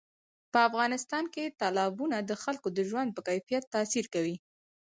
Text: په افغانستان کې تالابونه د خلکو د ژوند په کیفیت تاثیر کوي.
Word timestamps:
په 0.51 0.59
افغانستان 0.69 1.23
کې 1.33 1.53
تالابونه 1.61 2.17
د 2.29 2.31
خلکو 2.43 2.67
د 2.77 2.79
ژوند 2.89 3.09
په 3.15 3.21
کیفیت 3.27 3.63
تاثیر 3.75 4.05
کوي. 4.13 4.35